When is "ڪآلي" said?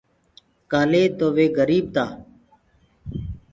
0.71-1.03